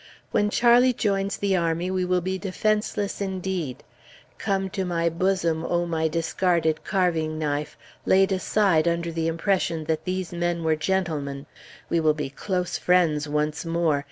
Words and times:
When 0.31 0.49
Charlie 0.49 0.93
joins 0.93 1.37
the 1.37 1.55
army, 1.55 1.91
we 1.91 2.05
will 2.05 2.21
be 2.21 2.39
defenseless, 2.39 3.21
indeed. 3.21 3.83
Come 4.39 4.67
to 4.71 4.83
my 4.83 5.09
bosom, 5.09 5.63
O 5.63 5.85
my 5.85 6.07
discarded 6.07 6.83
carving 6.83 7.37
knife, 7.37 7.77
laid 8.07 8.31
aside 8.31 8.87
under 8.87 9.11
the 9.11 9.27
impression 9.27 9.83
that 9.83 10.05
these 10.05 10.33
men 10.33 10.63
were 10.63 10.75
gentlemen. 10.75 11.45
We 11.87 11.99
will 11.99 12.15
be 12.15 12.31
close 12.31 12.79
friends 12.79 13.29
once 13.29 13.63
more. 13.63 13.99